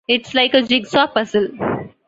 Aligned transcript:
It's 0.07 0.33
like 0.33 0.55
a 0.55 0.63
jigsaw 0.63 1.05
puzzle. 1.07 1.49